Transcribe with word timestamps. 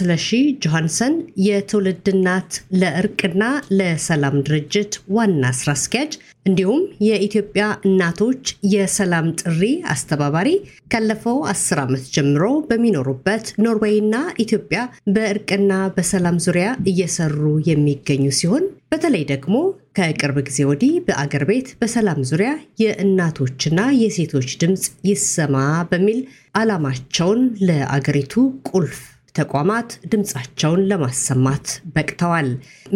ስለሺ 0.00 0.28
ጆሃንሰን 0.64 1.14
የትውልድ 1.44 2.06
እናት 2.12 2.52
ለእርቅና 2.80 3.42
ለሰላም 3.78 4.36
ድርጅት 4.46 4.92
ዋና 5.16 5.52
ስራ 5.58 5.70
አስኪያጅ 5.76 6.12
እንዲሁም 6.46 6.82
የኢትዮጵያ 7.06 7.64
እናቶች 7.88 8.44
የሰላም 8.74 9.26
ጥሪ 9.40 9.62
አስተባባሪ 9.94 10.48
ካለፈው 10.92 11.38
አስር 11.52 11.80
ዓመት 11.84 12.04
ጀምሮ 12.14 12.44
በሚኖሩበት 12.70 13.46
ኖርዌይና 13.64 14.14
ኢትዮጵያ 14.44 14.80
በእርቅና 15.16 15.72
በሰላም 15.96 16.38
ዙሪያ 16.46 16.70
እየሰሩ 16.92 17.38
የሚገኙ 17.70 18.24
ሲሆን 18.40 18.64
በተለይ 18.92 19.24
ደግሞ 19.30 19.56
ከቅርብ 19.98 20.36
ጊዜ 20.48 20.60
ወዲህ 20.70 20.94
በአገር 21.06 21.44
ቤት 21.48 21.68
በሰላም 21.80 22.20
ዙሪያ 22.30 22.50
የእናቶችና 22.84 23.80
የሴቶች 24.02 24.50
ድምፅ 24.62 24.84
ይሰማ 25.10 25.56
በሚል 25.92 26.20
ዓላማቸውን 26.60 27.40
ለአገሪቱ 27.68 28.34
ቁልፍ 28.70 28.98
ተቋማት 29.34 29.90
ድምፃቸውን 30.12 30.82
ለማሰማት 30.90 31.66
በቅተዋል። 31.94 32.48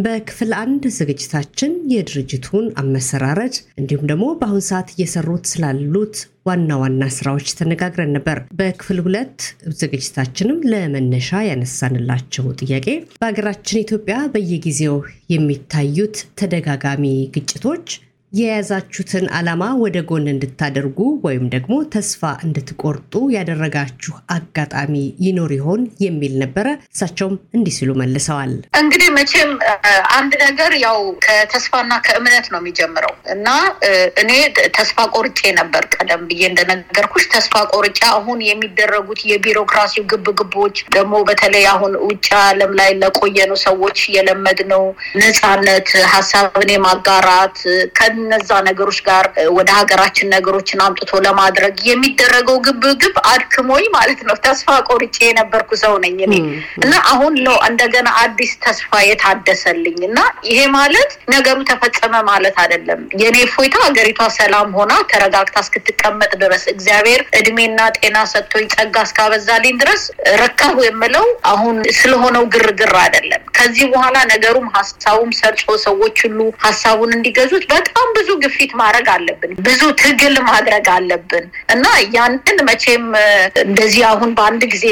በክፍል 0.05 0.53
አንድ 0.61 0.85
ዝግጅታችን 0.99 1.73
የድርጅቱን 1.93 2.67
አመሰራረት 2.81 3.57
እንዲሁም 3.81 4.09
ደግሞ 4.11 4.27
በአሁን 4.41 4.65
ሰዓት 4.69 4.89
እየሰሩት 4.95 5.45
ስላሉት 5.53 6.17
ዋና 6.47 6.71
ዋና 6.81 7.03
ስራዎች 7.17 7.49
ተነጋግረን 7.59 8.15
ነበር። 8.17 8.39
በክፍል 8.59 8.99
ሁለት 9.05 9.39
ዝግጅታችንም 9.81 10.59
ለመነሻ 10.73 11.43
ያነሳንላቸው 11.49 12.47
ጥያቄ 12.61 12.89
በሀገራችን 13.15 13.83
ኢትዮጵያ 13.85 14.17
በየጊዜው 14.35 14.97
የሚታዩት 15.35 16.17
ተደጋጋሚ 16.41 17.05
ግጭቶች 17.37 17.87
የያዛችሁትን 18.35 19.27
ዓላማ 19.37 19.65
ወደ 19.83 19.97
ጎን 20.09 20.25
እንድታደርጉ 20.31 20.97
ወይም 21.27 21.45
ደግሞ 21.53 21.75
ተስፋ 21.93 22.23
እንድትቆርጡ 22.47 23.13
ያደረጋችሁ 23.35 24.15
አጋጣሚ 24.37 24.95
ይኖር 25.25 25.53
ይሆን 25.57 25.83
የሚል 26.05 26.35
ነበረ። 26.43 26.67
እሳቸውም 26.89 27.35
እንዲህ 27.57 27.75
ሲሉ 27.77 27.91
መልሰዋል። 28.01 28.53
እንግዲህ 28.81 29.09
መቼም 29.19 29.51
አንድ 30.17 30.33
ነገር 30.45 30.73
ያው 30.85 30.99
ከተስፋና 31.27 31.93
ከእምነት 32.07 32.49
ነው 32.53 32.61
የሚጀምረው 32.63 33.15
እና 33.35 33.47
እኔ 34.23 34.31
ተስፋ 34.79 35.07
ቆርጬ 35.15 35.53
ነበር። 35.61 35.85
ቀደም 35.97 36.25
ብዬ 36.29 36.43
እንደነገርኩሽ 36.51 37.27
ተስፋ 37.35 37.55
ቆርጬ 37.75 38.01
አሁን 38.13 38.41
የሚደረጉት 38.49 39.23
የቢሮክራሲው 39.31 40.07
ግብግቦች 40.13 40.77
ደግሞ 40.97 41.15
በተለይ 41.29 41.67
አሁን 41.75 41.95
ውጭ 42.09 42.27
ዓለም 42.43 42.75
ላይ 42.81 42.91
ለቆየኑ 43.03 43.53
ሰዎች 43.65 43.99
የለመድነው 44.17 44.85
ነፃነት፣ 45.21 45.89
ሀሳብን 46.15 46.71
የማጋራት 46.75 47.59
ከነዛ 48.27 48.51
ነገሮች 48.67 48.99
ጋር 49.07 49.25
ወደ 49.57 49.71
ሀገራችን 49.79 50.31
ነገሮችን 50.35 50.79
አምጥቶ 50.85 51.11
ለማድረግ 51.25 51.75
የሚደረገው 51.89 52.57
ግብግብ 52.67 53.17
አድክሞኝ 53.31 53.85
ማለት 53.97 54.21
ነው። 54.29 54.37
ተስፋ 54.47 54.69
ቆርጬ 54.89 55.17
የነበርኩ 55.25 55.71
ሰው 55.83 55.95
ነኝ 56.05 56.17
እኔ 56.27 56.35
እና 56.79 56.93
አሁን 57.11 57.35
ነው 57.47 57.57
እንደገና 57.69 58.09
አዲስ 58.23 58.53
ተስፋ 58.65 59.01
የታደሰልኝ 59.09 59.99
እና 60.09 60.19
ይሄ 60.51 60.61
ማለት 60.77 61.11
ነገሩ 61.35 61.59
ተፈጸመ 61.71 62.15
ማለት 62.31 62.57
አይደለም። 62.65 63.03
የኔ 63.23 63.37
ፎይታ 63.55 63.77
ሀገሪቷ 63.85 64.29
ሰላም 64.39 64.71
ሆና 64.79 64.93
ተረጋግታ 65.13 65.57
እስክትቀመጥ 65.65 66.33
ድረስ 66.43 66.65
እግዚአብሔር 66.75 67.23
እድሜና 67.41 67.79
ጤና 67.99 68.17
ሰጥቶኝ 68.33 68.67
ጸጋ 68.75 68.97
እስካበዛልኝ 69.09 69.77
ድረስ 69.85 70.05
ረካሁ 70.43 70.77
የምለው 70.87 71.29
አሁን 71.53 71.77
ስለሆነው 72.01 72.47
ግርግር 72.55 72.95
አይደለም። 73.05 73.45
ከዚህ 73.59 73.87
በኋላ 73.95 74.17
ነገሩም 74.35 74.69
ሀሳቡም 74.77 75.31
ሰርጾ 75.41 75.63
ሰዎች 75.87 76.17
ሁሉ 76.27 76.41
ሀሳቡን 76.65 77.13
እንዲገዙት 77.17 77.65
በጣም 77.75 78.09
ብዙ 78.17 78.29
ግፊት 78.43 78.73
ማድረግ 78.81 79.07
አለብን። 79.15 79.53
ብዙ 79.67 79.83
ትግል 80.01 80.37
ማድረግ 80.49 80.87
አለብን 80.95 81.45
እና 81.75 81.85
ያንን 82.17 82.59
መቼም 82.69 83.05
እንደዚህ 83.65 84.03
አሁን 84.11 84.31
በአንድ 84.39 84.63
ጊዜ 84.75 84.87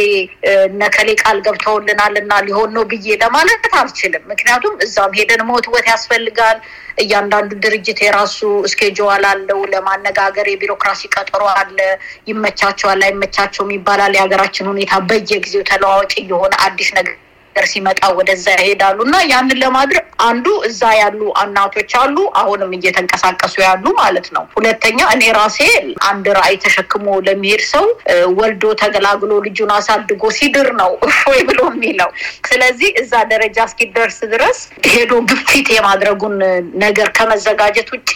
ነከሌ 0.83 1.09
ቃል 1.23 1.39
ገብተውልናል 1.47 2.15
እና 2.23 2.41
ሊሆን 2.47 2.71
ነው 2.77 2.85
ብዬ 2.93 3.17
ለማለት 3.23 3.67
አልችልም። 3.81 4.25
ምክንያቱም 4.33 4.77
እዛም 4.87 5.17
ሄደን 5.19 5.43
መወትወት 5.49 5.89
ያስፈልጋል። 5.93 6.59
እያንዳንዱ 7.03 7.51
ድርጅት 7.65 7.99
የራሱ 8.05 8.39
እስኬጁዋል 8.69 9.25
አለው። 9.31 9.61
ለማነጋገር 9.73 10.49
የቢሮክራሲ 10.51 11.03
ቀጠሮ 11.15 11.43
አለ። 11.57 11.79
ይመቻቸዋል፣ 12.31 13.03
አይመቻቸውም 13.07 13.75
ይባላል። 13.77 14.15
የሀገራችን 14.19 14.71
ሁኔታ 14.73 14.93
በየጊዜው 15.09 15.65
ተለዋዋጭ 15.71 16.13
የሆነ 16.25 16.55
አዲስ 16.67 16.91
ነገር 16.99 17.17
ነገር 17.55 17.67
ሲመጣ 17.71 18.01
ወደዛ 18.19 18.45
ይሄዳሉ 18.57 18.99
እና 19.07 19.17
ያንን 19.31 19.59
ለማድረግ 19.63 20.05
አንዱ 20.27 20.47
እዛ 20.69 20.81
ያሉ 20.99 21.21
እናቶች 21.43 21.91
አሉ፣ 22.01 22.17
አሁንም 22.41 22.71
እየተንቀሳቀሱ 22.77 23.55
ያሉ 23.65 23.85
ማለት 23.99 24.27
ነው። 24.37 24.45
ሁለተኛ 24.57 24.99
እኔ 25.15 25.23
ራሴ 25.37 25.59
አንድ 26.09 26.27
ራዕይ 26.39 26.57
ተሸክሞ 26.65 27.07
ለሚሄድ 27.27 27.63
ሰው 27.73 27.85
ወልዶ 28.39 28.65
ተገላግሎ 28.83 29.33
ልጁን 29.47 29.73
አሳድጎ 29.77 30.23
ሲድር 30.39 30.69
ነው 30.81 30.91
እፎይ 31.09 31.41
ብሎ 31.49 31.61
የሚለው። 31.73 32.11
ስለዚህ 32.49 32.91
እዛ 33.03 33.13
ደረጃ 33.33 33.59
እስኪደርስ 33.69 34.19
ድረስ 34.33 34.61
ሄዶ 34.91 35.13
ግፊት 35.31 35.69
የማድረጉን 35.77 36.37
ነገር 36.85 37.11
ከመዘጋጀት 37.19 37.91
ውጭ 37.97 38.11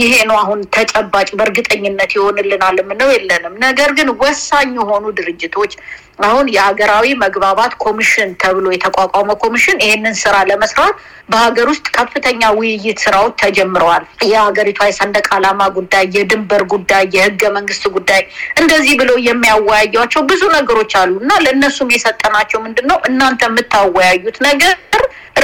ይሄ 0.00 0.12
ነው 0.30 0.38
አሁን 0.42 0.60
ተጨባጭ 0.76 1.28
በእርግጠኝነት 1.38 2.12
ይሆንልናል 2.18 2.78
የምነው 2.82 3.10
የለንም። 3.14 3.56
ነገር 3.66 3.92
ግን 3.98 4.10
ወሳኝ 4.22 4.70
የሆኑ 4.80 5.04
ድርጅቶች 5.18 5.72
አሁን 6.18 6.46
የሀገራዊ 6.54 7.06
መግባባት 7.22 7.72
ኮሚሽን 7.84 8.30
ተብሎ 8.42 8.66
የተቋቋመ 8.72 9.36
ኮሚሽን 9.42 9.78
ይሄንን 9.84 10.16
ስራ 10.20 10.34
ለመስራት 10.48 10.94
በሀገር 11.30 11.66
ውስጥ 11.72 11.86
ከፍተኛ 11.96 12.42
ውይይት 12.56 12.98
ስራዎች 13.04 13.34
ተጀምረዋል። 13.42 14.02
የሀገሪቷ 14.30 14.80
የሰንደቅ 14.88 15.26
ዓላማ 15.36 15.68
ጉዳይ፣ 15.76 16.04
የድንበር 16.16 16.64
ጉዳይ፣ 16.74 17.04
የህገ 17.16 17.42
መንግስት 17.56 17.84
ጉዳይ 17.96 18.22
እንደዚህ 18.60 18.94
ብለው 19.00 19.18
የሚያወያዩቸው 19.28 20.22
ብዙ 20.30 20.42
ነገሮች 20.56 20.94
አሉ 21.00 21.14
እና 21.22 21.32
ለእነሱም 21.44 21.92
የሰጠናቸው 21.94 22.60
ምንድን 22.66 22.88
ነው 22.92 22.98
እናንተ 23.10 23.42
የምታወያዩት 23.48 24.38
ነገር 24.48 24.74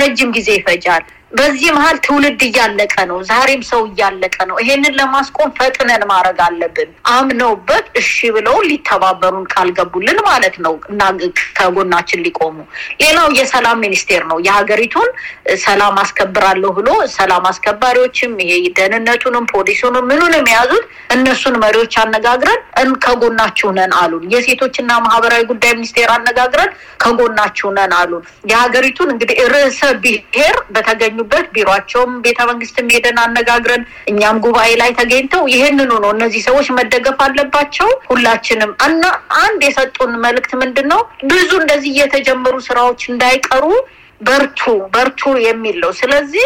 ረጅም 0.01 0.31
ጊዜ 0.37 0.49
ይፈጃል። 0.57 1.05
በዚህ 1.37 1.71
መሀል 1.77 1.97
ትውልድ 2.07 2.41
እያለቀ 2.47 2.95
ነው። 3.11 3.19
ዛሬም 3.29 3.63
ሰው 3.69 3.81
እያለቀ 3.89 4.37
ነው። 4.49 4.57
ይሄንን 4.63 4.95
ለማስቆም 4.99 5.51
ፈጥነን 5.59 6.03
ማድረግ 6.11 6.39
አለብን። 6.47 6.91
አምነውበት 7.15 7.87
እሺ 8.01 8.13
ብለው 8.37 8.57
ሊተባበሩን 8.69 9.47
ቃል 9.53 9.71
ገቡልን 9.79 10.19
ማለት 10.29 10.57
ነው 10.67 10.75
እና 10.91 11.01
ከጎናችን 11.59 12.23
ሊቆሙ። 12.27 12.57
ሌላው 13.03 13.29
የሰላም 13.39 13.81
ሚኒስቴር 13.85 14.23
ነው። 14.31 14.39
የሀገሪቱን 14.47 15.11
ሰላም 15.65 15.99
አስከብራለሁ 16.03 16.71
ብሎ 16.79 16.89
ሰላም 17.17 17.45
አስከባሪዎችም 17.51 18.33
ይሄ 18.45 18.53
ደህንነቱንም 18.79 19.47
ፖሊሱንም 19.53 20.09
ምኑንም 20.11 20.49
የያዙት 20.51 20.85
እነሱን 21.17 21.57
መሪዎች 21.63 21.95
አነጋግረን 22.03 22.63
ከጎናችሁ 23.07 23.69
ነን 23.77 23.93
አሉን። 23.99 24.25
የሴቶችና 24.33 24.91
ማህበራዊ 25.05 25.43
ጉዳይ 25.51 25.73
ሚኒስቴር 25.77 26.11
አነጋግረን 26.17 26.71
ከጎናችሁ 27.03 27.69
ነን 27.77 27.93
አሉን። 27.99 28.23
የሀገሪቱን 28.51 29.09
እንግዲህ 29.15 29.39
ርዕሰ 29.53 29.81
ብሔር 30.03 30.57
በተገኙ 30.75 31.19
በት 31.27 31.47
ቢሮቸውም 31.55 32.13
ቤተ 32.25 32.39
መንግስትም 32.49 32.91
ሄደን 32.95 33.19
አነጋግረን 33.25 33.83
እኛም 34.13 34.41
ጉባኤ 34.45 34.71
ላይ 34.81 34.91
ተገኝተው 34.99 35.45
ይህንኑ 35.53 35.93
ነው 36.05 36.11
እነዚህ 36.17 36.43
ሰዎች 36.49 36.69
መደገፍ 36.79 37.21
አለባቸው 37.27 37.91
ሁላችንም 38.11 38.73
እና 38.87 39.03
አንድ 39.43 39.63
የሰጡን 39.67 40.15
መልእክት 40.25 40.55
ምንድን 40.63 40.89
ነው 40.93 41.03
ብዙ 41.31 41.51
እንደዚህ 41.63 41.95
የተጀመሩ 42.03 42.57
ስራዎች 42.69 43.03
እንዳይቀሩ 43.13 43.65
በርቱ 44.21 44.61
በርቱ 44.93 45.23
የሚል 45.45 45.77
ነው። 45.83 45.91
ስለዚህ 45.99 46.45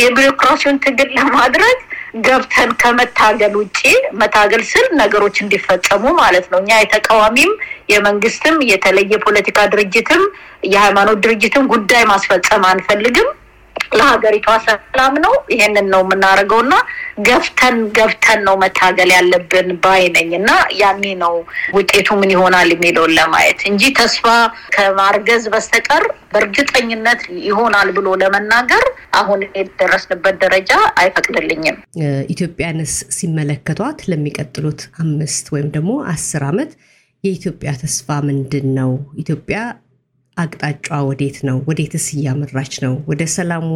የቢሮክራሲውን 0.00 0.76
ትግል 0.84 1.08
ለማድረግ 1.18 1.78
ገብተን 2.26 2.70
ከመታገል 2.82 3.54
ውጭ 3.60 3.80
መታገል 4.20 4.62
ስል 4.70 4.86
ነገሮች 5.00 5.36
እንዲፈጸሙ 5.42 6.04
ማለት 6.20 6.46
ነው። 6.52 6.58
እኛ 6.62 6.70
የተቃዋሚም 6.78 7.52
የመንግስትም 7.92 8.56
የተለየ 8.70 9.18
ፖለቲካ 9.26 9.66
ድርጅትም 9.74 10.22
የሃይማኖት 10.68 11.18
ድርጅትም 11.26 11.66
ጉዳይ 11.74 12.04
ማስፈጸም 12.12 12.64
አንፈልግም። 12.70 13.28
ለሀገሪቷ 13.98 14.46
ሰላም 14.66 15.14
ነው። 15.24 15.34
ይሄንን 15.54 15.86
ነው 15.92 16.02
የምናደርገው 16.04 16.60
እና 16.64 16.74
ገፍተን 17.28 17.76
ገብተን 17.96 18.40
ነው 18.46 18.54
መታገል 18.62 19.10
ያለብን 19.14 19.70
ባይ 19.84 20.02
ነኝ 20.16 20.30
እና 20.38 20.50
ያኔ 20.80 21.04
ነው 21.22 21.34
ውጤቱ 21.76 22.08
ምን 22.20 22.32
ይሆናል 22.34 22.68
የሚለውን 22.74 23.14
ለማየት 23.18 23.60
እንጂ 23.70 23.82
ተስፋ 23.98 24.24
ከማርገዝ 24.76 25.44
በስተቀር 25.54 26.04
በእርግጠኝነት 26.32 27.20
ይሆናል 27.48 27.88
ብሎ 27.96 28.08
ለመናገር 28.22 28.84
አሁን 29.20 29.40
የደረስንበት 29.58 30.36
ደረጃ 30.44 30.72
አይፈቅድልኝም። 31.00 31.76
ኢትዮጵያንስ 32.34 32.94
ሲመለከቷት 33.16 34.00
ለሚቀጥሉት 34.10 34.82
አምስት 35.04 35.46
ወይም 35.54 35.68
ደግሞ 35.76 35.92
አስር 36.12 36.44
ዓመት 36.50 36.72
የኢትዮጵያ 37.24 37.70
ተስፋ 37.80 38.08
ምንድን 38.26 38.66
ነው? 38.76 38.90
ኢትዮጵያ 39.18 39.58
አቅጣጫ 40.38 40.88
ወዴት 41.08 41.38
ነው? 41.48 41.56
ወዴትስ 41.68 42.06
እያመራች 42.14 42.74
ነው? 42.84 42.94
ወደ 43.10 43.22
ሰላሙ፣ 43.34 43.68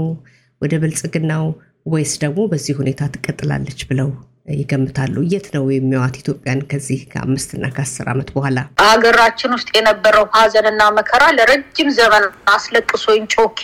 ወደ 0.63 0.75
ብልጽግናው 0.83 1.45
ወይስ 1.87 2.13
ደግሞ 2.23 2.41
በዚህ 2.51 2.75
ሁኔታ 2.81 3.09
ትቀጥላለች 3.15 3.81
ብለው 3.89 4.11
ይገምታሉ? 4.55 5.17
የት 5.33 5.47
ነው 5.55 5.65
የሚዋት 5.73 6.15
ኢትዮጵያን 6.21 6.61
ከዚህ 6.71 7.01
ከአምስትና 7.13 7.65
ከአስር 7.77 8.07
ዓመት 8.13 8.29
በኋላ? 8.37 8.59
ሀገራችን 8.85 9.55
ውስጥ 9.57 9.69
የነበረው 9.77 10.27
ሀዘንና 10.37 10.83
መከራ 10.99 11.25
ለረጅም 11.39 11.91
ዘመን 11.99 12.25
አስለቅሶኝ 12.55 13.23
ጮኬ 13.37 13.63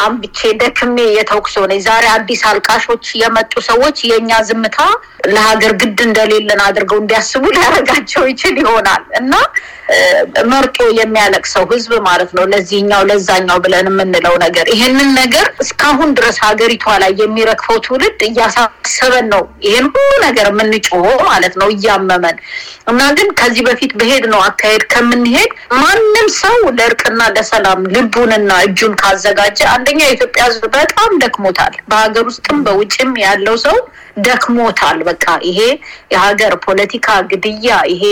አንብቼ 0.00 0.38
ደክሜ 0.60 0.96
የተውኩ 1.16 1.38
ነኝ። 1.70 1.80
ዛሬ 1.86 2.04
አዲስ 2.14 2.42
አልቃሾች 2.50 3.06
የመጡ 3.22 3.52
ሰዎች 3.68 3.98
የእኛ 4.10 4.30
ዝምታ 4.48 4.78
ለሀገር 5.30 5.72
ግድ 5.80 5.98
እንደሌለን 6.06 6.60
አድርገው 6.66 6.98
እንዲያስቡ 7.02 7.42
ሊያደርጋቸው 7.56 8.24
ይችል 8.30 8.56
ይሆናል 8.62 9.02
እና 9.20 9.32
መርጦ 10.50 10.76
የሚያለቅሰው 10.98 11.64
ህዝብ 11.70 11.92
ማለት 12.06 12.30
ነው 12.36 12.44
ለዚህኛው 12.50 13.02
ለዛኛው 13.08 13.58
ብለን 13.64 13.86
የምንለው 13.90 14.34
ነገር 14.44 14.66
ይሄንን 14.72 15.10
ነገር 15.20 15.46
እስካሁን 15.64 16.10
ድረስ 16.18 16.36
ሀገሪቷ 16.44 16.94
ላይ 17.02 17.12
የሚረግፈው 17.20 17.78
ትውልድ 17.86 18.20
እያሳሰበን 18.28 19.26
ነው። 19.34 19.42
ይሄን 19.66 19.86
ሁሉ 19.94 20.10
ነገር 20.26 20.48
የምንጮሆ 20.52 21.06
ማለት 21.30 21.54
ነው 21.60 21.68
እያመመን 21.74 22.36
እና 22.90 23.00
ግን 23.18 23.28
ከዚህ 23.40 23.62
በፊት 23.68 23.92
በሄድ 24.00 24.24
ነው 24.32 24.40
አካሄድ 24.46 24.84
ከምንሄድ 24.92 25.50
ማንም 25.80 26.28
ሰው 26.40 26.58
ለእርቅና 26.78 27.20
ለሰላም 27.36 27.82
ልቡንና 27.94 28.50
እጁን 28.66 28.94
ካዘጋጀ 29.02 29.60
አንደኛ 29.92 30.04
የኢትዮጵያ 30.04 30.42
ህዝብ 30.48 30.64
በጣም 30.74 31.12
ደክሞታል። 31.22 31.74
በሀገር 31.90 32.24
ውስጥም 32.28 32.58
በውጭም 32.66 33.10
ያለው 33.22 33.56
ሰው 33.62 33.76
ደክሞታል። 34.26 34.98
በቃ 35.08 35.24
ይሄ 35.48 35.58
የሀገር 36.12 36.52
ፖለቲካ 36.64 37.08
ግድያ፣ 37.30 37.70
ይሄ 37.92 38.04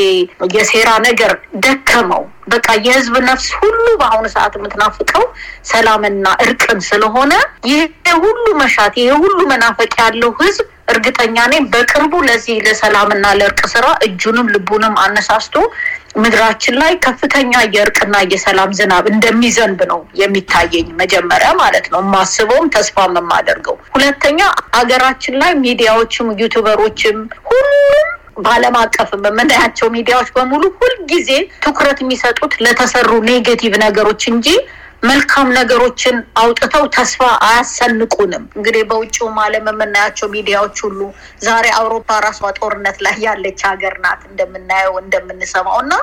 የሴራ 0.54 0.90
ነገር 1.06 1.32
ደከመው። 1.64 2.22
በቃ 2.52 2.66
የህዝብ 2.86 3.14
ነፍስ 3.28 3.46
ሁሉ 3.60 3.84
በአሁኑ 4.00 4.26
ሰዓት 4.34 4.56
የምትናፍቀው 4.58 5.24
ሰላምና 5.70 6.26
እርቅን 6.44 6.80
ስለሆነ 6.88 7.32
ይሄ 7.68 7.80
ሁሉ 8.24 8.44
መሻት 8.62 8.96
ይሄ 9.02 9.10
ሁሉ 9.24 9.38
መናፈቅ 9.52 9.92
ያለው 10.02 10.32
ህዝብ 10.40 10.66
እርግጠኛ 10.88 11.36
ነኝ 11.52 11.62
በቅርቡ 11.72 12.12
ለዚህ 12.28 12.56
ለሰላምና 12.66 13.26
ለእርቅ 13.38 13.60
ስራ 13.72 13.86
እጁንም 14.06 14.50
ልቡንም 14.54 14.94
አነሳስቶ 15.02 15.56
ምድራችን 16.18 16.76
ላይ 16.80 16.92
ከፍተኛ 17.04 17.52
የእርቅና 17.74 18.16
የሰላም 18.32 18.70
ዝናብ 18.78 19.04
እንደሚዘንብ 19.12 19.80
ነው 19.90 20.00
የሚታየኝ። 20.20 20.88
መጀመሪያ 21.00 21.50
ማለት 21.60 21.86
ነው 21.92 22.00
የማስበውም 22.04 22.70
ተስፋም 22.76 23.18
የማደርገው። 23.20 23.76
ሁለተኛ 23.94 24.40
ሀገራችን 24.78 25.36
ላይ 25.42 25.52
ሚዲያዎችም 25.64 26.30
ዩቱበሮችም 26.42 27.18
ሁሉም 27.50 28.08
በዓለም 28.38 28.74
አቀፍ 28.80 29.08
የምናያቸው 29.18 29.88
ሚዲያዎች 29.94 30.28
በሙሉ 30.34 30.64
ሁልጊዜ 30.80 31.30
ትኩረት 31.64 32.00
የሚሰጡት 32.02 32.52
ለተሰሩ 32.64 33.10
negative 33.28 33.72
ነገሮች 33.84 34.24
እንጂ 34.32 34.48
መልካም 35.02 35.48
ነገሮችን 35.56 36.16
አውጥተው 36.42 36.84
ተስፋ 36.94 37.18
አያሰንቁንም። 37.46 38.44
እንግዲህ 38.56 38.82
በውጭውም 38.88 39.36
ዓለም 39.42 39.66
የምናያቸው 39.70 40.28
ሚዲያዎች 40.32 40.76
ሁሉ 40.86 41.00
ዛሬ 41.44 41.66
አውሮፓ 41.78 42.16
ራሷ 42.24 42.50
ጦርነት 42.58 42.98
ላይ 43.06 43.14
ያለች 43.26 43.60
ሀገር 43.68 43.94
ናት 44.04 44.22
እንደምናየው 44.30 44.96
እንደምንሰማው 45.02 45.78
እና 45.84 45.94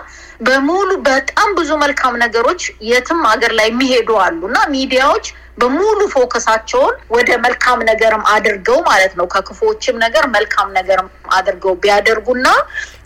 በሙሉ 0.48 0.90
በጣም 1.10 1.50
ብዙ 1.60 1.72
መልካም 1.84 2.16
ነገሮች 2.24 2.62
የትም 2.90 3.22
ሀገር 3.32 3.54
ላይ 3.60 3.70
የሚሄዱ 3.72 4.10
አሉ 4.24 4.42
እና 4.50 4.60
ሚዲያዎች 4.76 5.28
በሙሉ 5.60 6.00
ፎከሳቸውን 6.14 6.96
ወደ 7.14 7.30
መልካም 7.44 7.80
ነገርም 7.90 8.24
አድርገው 8.34 8.80
ማለት 8.90 9.14
ነው 9.20 9.28
ከክፉዎችም 9.34 10.02
ነገር 10.06 10.26
መልካም 10.34 10.70
ነገርም 10.80 11.08
አድርገው 11.38 11.76
ቢያደርጉና 11.84 12.48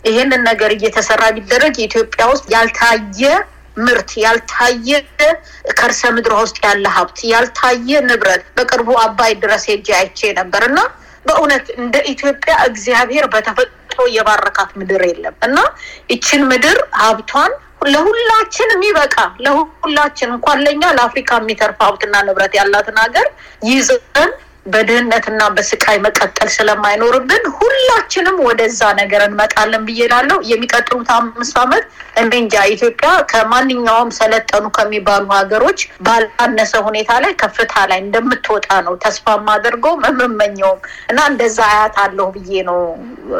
ይህንን 0.08 0.42
ነገር 0.50 0.72
እየተሰራ 0.76 1.22
ቢደረግ 1.36 1.74
የኢትዮጵያ 1.78 2.24
ውስጥ 2.32 2.46
ያልታየ 2.54 3.22
ምርት 3.80 4.10
ያልታየ 4.22 4.88
ከርሰ 5.78 6.02
ምድሯ 6.16 6.34
ውስጥ 6.44 6.58
ያለ 6.66 6.84
ሀብት 6.96 7.18
ያልታየ 7.32 8.00
ንብረት 8.08 8.44
በቅርቡ 8.56 8.90
አባይ 9.04 9.32
ድረስ 9.42 9.64
ሄጄ 9.70 9.88
አይቼ 9.98 10.30
ነበር። 10.40 10.64
እና 10.68 10.78
በእውነት 11.26 11.66
እንደ 11.80 11.96
ኢትዮጵያ 12.12 12.54
እግዚአብሔር 12.68 13.24
በተፈጥሮ 13.32 13.78
የባረካት 14.14 14.70
ምድር 14.80 15.02
የለም። 15.08 15.34
እና 15.46 15.58
ይችን 16.12 16.42
ምድር 16.52 16.78
ሀብቷን 17.02 17.52
ለሁላችን 17.86 18.70
የሚበቃ 18.74 19.16
ለሁላችን 19.44 20.32
እንኳን 20.34 20.58
ለኛ 20.66 20.82
ለአፍሪካ 20.96 21.38
የሚተርፍ 21.40 21.78
ሀብትና 21.84 22.16
ንብረት 22.26 22.54
ያላትን 22.58 22.98
ሀገር 23.04 23.26
ይዘን 23.70 24.30
በድህነትና 24.72 25.42
በስቃይ 25.54 25.98
መቀጠል 26.04 26.48
ስለማይኖርብን 26.54 27.44
ሁላችንም 27.58 28.36
ወደዛ 28.46 28.80
ነገር 29.00 29.22
እንመጣለን 29.26 29.82
ብዬ 29.88 30.00
እላለሁ። 30.06 30.38
የሚቀጥሉት 30.50 31.10
አምስት 31.16 31.56
ዓመት 31.62 31.84
እኔ 32.20 32.32
እንጃ 32.40 32.54
ኢትዮጵያ 32.74 33.10
ከማንኛውም 33.30 34.10
ሰለጠኑ 34.18 34.64
ከሚባሉ 34.76 35.26
ሀገሮች 35.36 35.78
ባላነሰ 36.06 36.72
ሁኔታ 36.88 37.10
ላይ 37.24 37.32
ከፍታ 37.42 37.74
ላይ 37.90 38.00
እንደምትወጣ 38.04 38.68
ነው 38.86 38.96
ተስፋ 39.04 39.36
የማደርገው 39.38 39.94
የምመኘውም 40.10 40.80
እና 41.10 41.20
እንደዛ 41.30 41.58
አያት 41.70 41.96
አለሁ 42.04 42.26
ብዬ 42.36 42.62
ነው 42.68 42.80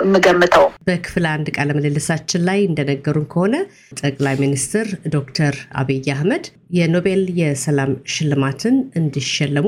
የምገምተው። 0.00 0.67
በክፍል 0.88 1.26
አንድ 1.33 1.49
ቃለ 1.56 1.71
ምልልሳችን 1.79 2.44
ላይ 2.49 2.61
እንደነገሩን 2.71 3.29
ከሆነ 3.33 3.55
ጠቅላይ 4.00 4.37
ሚኒስትር 4.43 4.87
ዶክተር 5.15 5.55
አብይ 5.81 6.09
አህመድ 6.15 6.47
የኖቤል 6.71 7.23
የሰላም 7.41 7.93
ሽልማትን 8.15 8.77
እንዲሸለሙ 9.01 9.67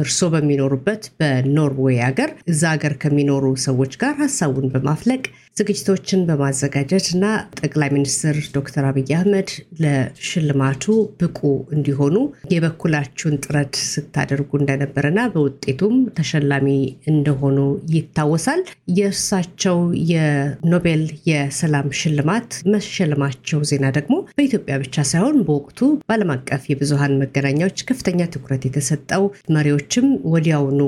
እርስዎ 0.00 0.28
በሚኖሩበት 0.34 1.02
በኖርዌይ 1.20 1.98
ሀገር 2.06 2.30
እዛ 2.52 2.62
ሀገር 2.74 2.94
ከሚኖሩ 3.02 3.44
ሰዎች 3.64 3.92
ጋር 4.02 4.14
ሀሳቡን 4.22 4.66
በማፍለቅ 4.74 5.22
ዝግጅቶችን 5.56 6.20
በማዘጋጀት 6.28 7.06
እና 7.14 7.24
ጠቅላይ 7.58 7.90
ሚኒስትር 7.94 8.36
ዶክተር 8.54 8.84
አብይ 8.88 9.10
አህመድ 9.16 9.50
ለሽልማቱ 9.82 10.84
ብቁ 11.20 11.40
እንዲሆኑ 11.76 12.16
የበኩላችሁን 12.52 13.36
ጥረት 13.44 13.74
ስታደርጉ 13.86 14.50
እንደነበረና 14.60 15.20
በውጤቱም 15.34 15.96
ተሸላሚ 16.18 16.68
እንደሆኑ 17.12 17.58
ይታወሳል። 17.96 18.62
የእርሳቸው 18.96 19.78
የኖቤል 20.12 21.02
የሰላም 21.30 21.90
ሽልማት 22.00 22.48
መሸለማቸው 22.74 23.60
ዜና 23.70 23.86
ደግሞ 23.98 24.08
በኢትዮጵያ 24.32 24.76
ብቻ 24.82 25.04
ሳይሆን 25.10 25.38
በወቅቱ 25.46 25.78
በዓለም 26.02 26.32
አቀፍ 26.36 26.64
የብዙሃን 26.72 27.18
መገናኛዎች 27.22 27.84
ከፍተኛ 27.88 28.22
ትኩረት 28.34 28.64
የተሰጠው 28.68 29.24
መሪዎችም 29.56 30.08
ወዲያውኑ 30.32 30.80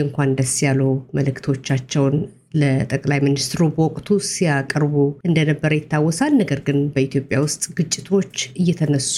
እንኳን 0.00 0.34
ደስ 0.38 0.56
ያሉ 0.64 0.82
መልእክቶቻቸውን 1.16 2.16
ለጠቅላይ 2.52 3.20
ሚኒስትሩ 3.24 3.60
በወቅቱ 3.74 4.18
ሲያቀርቡ 4.30 4.94
እንደነበረ 5.24 5.72
ይታወሳል። 5.76 6.32
ነገር 6.40 6.60
ግን 6.60 6.78
በኢትዮጵያ 6.94 7.38
ውስጥ 7.44 7.64
ግጭቶች 7.78 8.34
እየተነሱ 8.60 9.16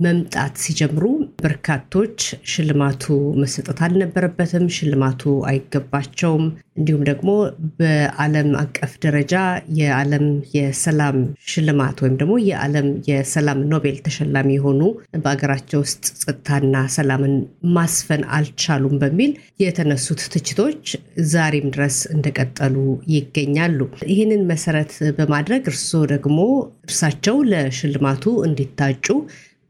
መምጣት 0.00 0.54
ሲጀምሩ 0.62 1.04
በርካቶች 1.42 2.18
ሽልማቱ 2.52 3.04
መሰጠት 3.42 3.78
አልነበረበትም፣ 3.86 4.64
ሽልማቱ 4.76 5.22
አይገባቸውም፣ 5.50 6.44
እንዲሁም 6.78 7.02
ደግሞ 7.08 7.30
በዓለም 7.78 8.50
አቀፍ 8.60 8.92
ደረጃ 9.02 9.34
የዓለም 9.78 10.26
የሰላም 10.54 11.16
ሽልማት 11.48 11.98
ወይም 12.02 12.14
ደግሞ 12.20 12.34
የዓለም 12.46 12.88
የሰላም 13.08 13.60
ኖቤል 13.72 13.98
ተሸላሚ 14.06 14.48
የሆኑ 14.56 14.80
በሀገራቸው 15.18 15.82
ውስጥ 15.84 16.04
ጸጥታና 16.22 16.76
ሰላምን 16.96 17.34
ማስፈን 17.76 18.24
አልቻሉም 18.36 18.96
በሚል 19.02 19.32
የተነሱት 19.64 20.22
ትችቶች 20.34 20.84
ዛሬም 21.32 21.68
ድረስ 21.74 21.98
እንደቀጠሉ 22.14 22.76
ይገኛሉ። 23.14 23.78
ይህንን 24.12 24.44
መሰረት 24.52 24.92
በማድረግ 25.18 25.62
እርስዎ 25.72 26.02
ደግሞ 26.14 26.38
እርሳቸው 26.86 27.36
ለሽልማቱ 27.52 28.24
እንዲታጩ 28.48 29.06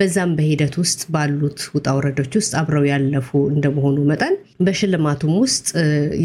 በዛም 0.02 0.30
በሂደት 0.36 0.74
ውስጥ 0.80 1.00
ባሉት 1.14 1.58
ውጣ 1.74 1.88
ውረዶች 1.96 2.32
ውስጥ 2.38 2.52
አብረው 2.60 2.84
ያለፉ 2.88 3.28
እንደመሆኑ 3.52 3.98
መጠን 4.08 4.34
በሽልማቱም 4.66 5.34
ውስጥ 5.42 5.68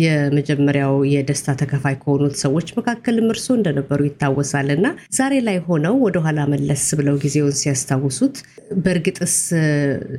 የመጀመሪያው 0.03 0.93
የደስታ 1.11 1.55
ተከፋይ 1.61 1.95
ከሆኑት 2.01 2.35
ሰዎች 2.43 2.67
መካከልም 2.77 3.27
እርስዎ 3.33 3.55
እንደነበሩ 3.57 3.99
ይታወሳል 4.07 4.69
እና 4.75 4.87
ዛሬ 5.17 5.35
ላይ 5.47 5.59
ሆነው 5.67 5.95
ወደኋላ 6.05 6.47
መለስ 6.53 6.85
ብለው 6.99 7.17
ጊዜውን 7.23 7.55
ሲያስታውሱት 7.61 8.37
በእርግጥስ 8.83 9.35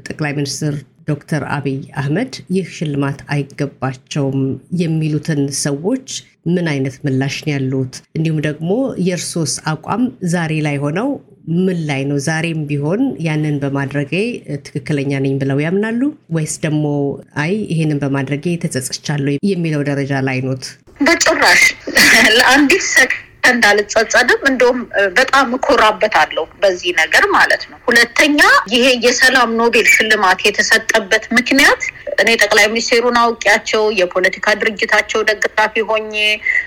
ጠቅላይ 0.09 0.35
ሚኒስትር 0.39 0.77
ዶክተር 1.09 1.43
አብይ 1.57 1.79
አህመድ 2.01 2.33
ይህ 2.55 2.67
ሽልማት 2.77 3.21
አይገባቸውም 3.35 4.41
የሚሉትን 4.83 5.41
ሰዎች 5.65 6.09
ምን 6.49 6.67
አይነት 6.73 6.95
ምላሽ 7.07 7.37
ነው 7.45 7.53
ያሉት? 7.55 7.95
እንዲሁም 8.17 8.39
ደግሞ 8.47 8.71
የእርሶስ 9.07 9.55
አቋም 9.73 10.05
ዛሬ 10.33 10.53
ላይ 10.67 10.77
ሆነው 10.85 11.09
ምን 11.57 11.79
ላይ 11.89 12.03
ነው? 12.09 12.19
ዛሬም 12.27 12.61
ቢሆን 12.71 13.03
ያንን 13.27 13.57
በማድረጌ 13.63 14.13
ትክክለኛ 14.67 15.13
ነኝ 15.25 15.35
ብለው 15.43 15.59
ያምናሉ 15.65 16.01
ወይስ 16.37 16.55
ደግሞ 16.65 16.85
አይ 17.45 17.53
ይሄንን 17.73 18.01
በማድረጌ 18.05 18.47
ተጸጽቻለሁ 18.65 19.37
የሚለው 19.51 19.83
ደረጃ 19.91 20.13
ላይ 20.29 20.41
ኖት? 20.49 20.65
በጭራሽ 21.01 21.63
ለአንዲት 22.39 22.87
ሰከንድ 23.49 23.65
አልጸጸትም። 23.69 24.41
እንደውም 24.49 24.79
በጣም 25.19 25.47
እኮራበታለሁ 25.57 26.43
በዚህ 26.63 26.91
ነገር 26.99 27.25
ማለት 27.35 27.63
ነው። 27.71 27.77
ሁለተኛ 27.89 28.41
ይሄ 28.73 28.87
የሰላም 29.05 29.51
ኖቤል 29.61 29.87
ሽልማት 29.93 30.41
የተሰጠበት 30.47 31.25
ምክንያት 31.37 31.83
እኔ 32.21 32.29
ጠቅላይ 32.43 32.67
ሚኒስቴሩን 32.73 33.17
አውቂያቸው 33.23 33.83
የፖለቲካ 34.01 34.55
ድርጅታቸው 34.61 35.21
ደጋፊ 35.31 35.85
ሆኜ 35.91 36.13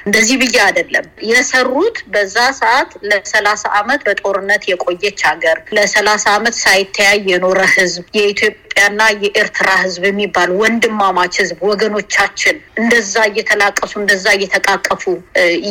እንደዚህ 0.06 0.36
ብዬ 0.42 0.58
አይደለም። 0.66 1.06
የሰሩት 1.32 1.98
በዛ 2.14 2.36
ሰዓት 2.60 2.92
ለሰላሳ 3.10 3.64
ዓመት 3.80 4.02
በጦርነት 4.08 4.66
የቆየች 4.72 5.22
ሀገር 5.30 5.58
ለሰላሳ 5.78 6.26
ዓመት 6.38 6.58
ሳይተያይ 6.64 7.20
የኖረ 7.32 7.62
ህዝብ 7.76 8.06
የኢትዮጵያ 8.18 8.71
የኢትዮጵያና 8.82 9.02
የኤርትራ 9.24 9.70
ህዝብ 9.82 10.04
የሚባል 10.08 10.50
ወንድማማች 10.62 11.34
ህዝብ 11.42 11.58
ወገኖቻችን 11.70 12.56
እንደዛ 12.82 13.14
እየተላቀሱ 13.30 13.92
እንደዛ 14.02 14.26
እየተቃቀፉ 14.38 15.04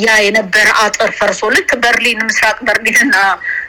ያ 0.05 0.17
የነበረ 0.25 0.67
አጥር 0.85 1.11
ፈርሶ 1.19 1.50
ልክ 1.57 1.71
በርሊን 1.83 2.21
ምስራቅ 2.29 2.57
በርሊንና 2.69 3.17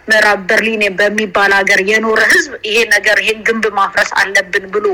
ምዕራብ 0.10 0.42
በርሊን 0.50 0.84
በሚባል 1.00 1.52
ሀገር 1.60 1.82
የኖረ 1.90 2.22
ህዝብ 2.34 2.54
ይሄ 2.70 2.78
ነገር 2.96 3.18
ይሄን 3.24 3.40
ግንብ 3.48 3.66
ማፍረስ 3.80 4.12
አለብን 4.22 4.66
ብሎ 4.76 4.88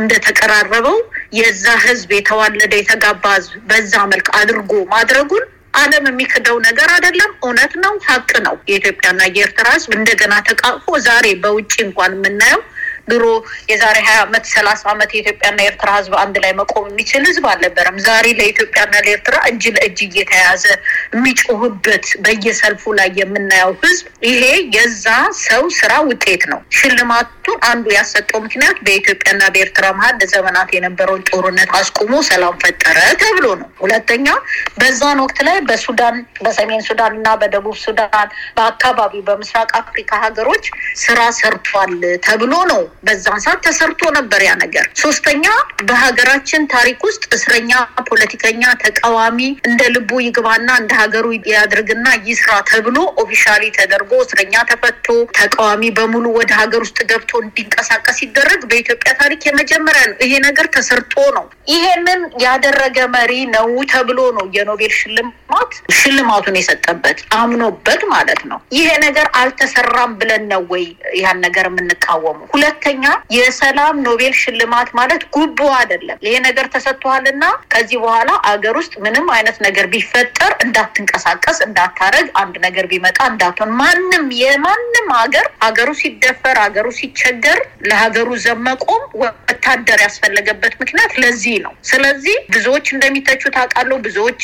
እንደተቀራረበው 0.00 0.98
የዛ 1.38 1.66
ህዝብ 1.86 2.10
የተዋለደ 2.18 2.72
የተጋባ 2.80 3.24
ህዝብ 3.36 3.54
በዛ 3.70 3.94
መልክ 4.12 4.28
አድርጎ 4.40 4.72
ማድረጉን 4.94 5.46
ዓለም 5.78 6.04
የሚክደው 6.08 6.56
ነገር 6.66 6.88
አይደለም። 6.94 7.32
እውነት 7.40 7.72
ነው፣ 7.82 7.94
ሀቅ 8.06 8.30
ነው። 8.46 8.54
የኢትዮጵያና 8.70 9.20
የኤርትራ 9.28 9.66
ህዝብ 9.74 9.90
እንደገና 9.98 10.34
ተቃቅፎ 10.48 10.96
ዛሬ 11.06 11.26
በውጭ 11.42 11.72
እንኳን 11.84 12.14
የምናየው 12.16 12.62
ድሮ 13.08 13.24
የዛሬ 13.70 13.96
ሀያ 14.06 14.18
አመት 14.22 14.44
ሰላሳ 14.52 14.82
አመት 14.92 15.10
የኢትዮጵያና 15.14 15.58
የኤርትራ 15.62 15.90
ህዝብ 15.96 16.14
አንድ 16.22 16.36
ላይ 16.42 16.52
መቆም 16.58 16.84
የሚችል 16.90 17.22
ህዝብ 17.28 17.44
አልነበረም። 17.52 17.96
ዛሬ 18.06 18.26
ለኢትዮጵያና 18.38 18.94
ለኤርትራ 19.04 19.36
እጅ 19.48 19.64
ለእጅ 19.76 19.98
እየተያዘ 20.06 20.64
የሚጮህበት 21.14 22.06
በየሰልፉ 22.24 22.92
ላይ 22.98 23.10
የምናየው 23.20 23.72
ህዝብ 23.82 24.06
ይሄ 24.28 24.42
የዛ 24.76 25.06
ሰው 25.44 25.64
ስራ 25.78 25.92
ውጤት 26.08 26.42
ነው። 26.52 26.60
ሽልማቱን 26.78 27.36
አንዱ 27.70 27.86
ያሰጠው 27.96 28.40
ምክንያት 28.46 28.78
በኢትዮጵያና 28.86 29.42
በኤርትራ 29.54 29.86
መሀል 29.98 30.16
ለዘመናት 30.22 30.68
የነበረውን 30.76 31.24
ጦርነት 31.30 31.70
አስቁሞ 31.78 32.12
ሰላም 32.28 32.56
ፈጠረ 32.62 32.98
ተብሎ 33.22 33.46
ነው። 33.60 33.68
ሁለተኛ 33.82 34.26
በዛን 34.80 35.20
ወቅት 35.24 35.38
ላይ 35.48 35.58
በሱዳን 35.68 36.16
በሰሜን 36.44 36.82
ሱዳን 36.88 37.12
እና 37.18 37.28
በደቡብ 37.40 37.76
ሱዳን 37.84 38.28
በአካባቢው 38.58 39.24
በምስራቅ 39.28 39.70
አፍሪካ 39.80 40.10
ሀገሮች 40.24 40.64
ስራ 41.02 41.20
ሰርቷል 41.38 41.94
ተብሎ 42.26 42.52
ነው። 42.70 42.82
በዛን 43.02 43.40
ሰዓት 43.44 43.60
ተሰርቶ 43.66 44.00
ነበር 44.16 44.40
ያ 44.44 44.52
ነገር። 44.62 44.86
ሶስተኛ 45.02 45.44
በሀገራችን 45.88 46.62
ታሪክ 46.72 46.98
ውስጥ 47.08 47.22
እስረኛ፣ 47.36 47.70
ፖለቲከኛ፣ 48.08 48.62
ተቃዋሚ 48.84 49.38
እንደ 49.68 49.80
ልቡ 49.94 50.10
ይግባና 50.24 50.68
እንደ 50.80 50.92
ሀገሩ 51.00 51.26
ያድርግና 51.52 52.06
ይስራ 52.28 52.50
ተብሎ 52.70 52.96
officially 53.22 53.64
ተደርጎ 53.78 54.12
እስረኛ 54.24 54.54
ተፈቶ 54.70 55.06
ተቃዋሚ 55.38 55.82
በሙሉ 55.98 56.26
ወደ 56.38 56.50
ሀገር 56.60 56.80
ውስጥ 56.86 56.98
ገብቶ 57.10 57.32
እንዲንቀሳቀስ 57.44 58.18
ሲደረግ 58.20 58.60
በኢትዮጵያ 58.70 59.12
ታሪክ 59.20 59.40
የመጀመሪያ 59.48 60.02
ነው። 60.10 60.16
ይሄ 60.24 60.32
ነገር 60.46 60.66
ተሰርቶ 60.76 61.14
ነው። 61.36 61.44
ይሄንን 61.72 62.20
ያደረገ 62.44 62.98
መሪ 63.14 63.32
ነው 63.54 63.68
ተብሎ 63.92 64.20
ነው 64.36 64.46
የኖቤል 64.56 64.92
ሽልማት 64.98 65.72
ሽልማቱን 65.98 66.58
የሰጠበት 66.60 67.18
አምኖበት 67.40 68.02
ማለት 68.12 68.42
ነው። 68.50 68.58
ይሄ 68.78 68.88
ነገር 69.06 69.26
አልተሰራም 69.40 70.12
ብለን 70.20 70.44
ነው 70.52 70.62
ወይ 70.72 70.84
ያን 71.22 71.38
ነገር 71.46 71.66
የምንቃወሙ? 71.70 72.38
ሁለተኛ 72.88 73.08
የሰላም 73.36 73.96
ኖቤል 74.04 74.34
ሽልማት 74.38 74.88
ማለት 74.98 75.22
ጉቦ 75.34 75.58
አይደለም። 75.78 76.18
ይሄ 76.24 76.34
ነገር 76.46 76.66
ተሰጥቷልና 76.74 77.42
ከዚህ 77.72 77.98
በኋላ 78.04 78.30
አገር 78.50 78.74
ውስጥ 78.80 78.94
ምንም 79.04 79.26
አይነት 79.34 79.56
ነገር 79.66 79.86
ቢፈጠር 79.92 80.52
እንዳትንቀሳቀስ፣ 80.64 81.58
እንዳታረግ፣ 81.66 82.28
አንድ 82.42 82.54
ነገር 82.66 82.86
ቢመጣ 82.92 83.18
እንዳትሆን። 83.32 83.72
ማንም 83.80 84.24
የማንም 84.38 85.08
ሀገር 85.18 85.48
ሀገሩ 85.64 85.88
ሲደፈር፣ 86.00 86.58
ሀገሩ 86.64 86.86
ሲቸገር 87.00 87.60
ለሀገሩ 87.88 88.28
ዘመቆም 88.46 89.02
ወታደር 89.22 90.00
ያስፈለገበት 90.04 90.74
ምክንያት 90.80 91.12
ለዚህ 91.22 91.58
ነው። 91.64 91.74
ስለዚህ 91.90 92.38
ብዙዎች 92.54 92.88
እንደሚተቹ 92.94 93.52
ታውቃለሁ። 93.56 93.98
ብዙዎች 94.06 94.42